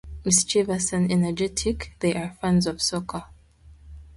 [0.25, 3.25] Mischievous and energetic, they are fans of soccer.